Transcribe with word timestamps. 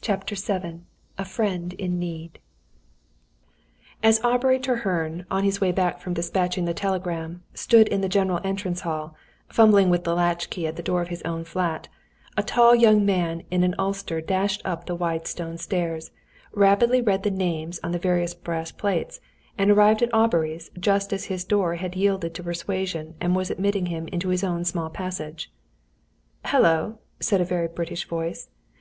CHAPTER 0.00 0.36
VII 0.36 0.82
A 1.18 1.24
FRIEND 1.24 1.72
IN 1.72 1.98
NEED 1.98 2.38
As 4.04 4.20
Aubrey 4.22 4.60
Treherne, 4.60 5.26
on 5.32 5.42
his 5.42 5.60
way 5.60 5.72
back 5.72 5.98
from 6.00 6.14
despatching 6.14 6.64
the 6.64 6.72
telegram, 6.72 7.42
stood 7.54 7.88
in 7.88 8.00
the 8.00 8.08
general 8.08 8.38
entrance 8.44 8.82
hall, 8.82 9.16
fumbling 9.48 9.90
with 9.90 10.04
the 10.04 10.14
latch 10.14 10.48
key 10.48 10.68
at 10.68 10.76
the 10.76 10.80
door 10.84 11.02
of 11.02 11.08
his 11.08 11.22
own 11.22 11.42
flat, 11.42 11.88
a 12.36 12.42
tall 12.44 12.72
young 12.72 13.04
man 13.04 13.42
in 13.50 13.64
an 13.64 13.74
ulster 13.80 14.20
dashed 14.20 14.62
up 14.64 14.86
the 14.86 14.94
wide 14.94 15.26
stone 15.26 15.58
stairs, 15.58 16.12
rapidly 16.52 17.02
read 17.02 17.24
the 17.24 17.28
names 17.28 17.80
on 17.82 17.90
the 17.90 17.98
various 17.98 18.34
brass 18.34 18.70
plates, 18.70 19.20
and 19.58 19.72
arrived 19.72 20.02
at 20.02 20.14
Aubrey's 20.14 20.70
just 20.78 21.12
as 21.12 21.24
his 21.24 21.42
door 21.44 21.74
had 21.74 21.96
yielded 21.96 22.32
to 22.34 22.44
persuasion 22.44 23.16
and 23.20 23.34
was 23.34 23.50
admitting 23.50 23.86
him 23.86 24.06
into 24.12 24.28
his 24.28 24.44
own 24.44 24.64
small 24.64 24.88
passage. 24.88 25.50
"Hullo," 26.46 27.00
said 27.18 27.40
a 27.40 27.44
very 27.44 27.66
British 27.66 28.06
voice. 28.06 28.50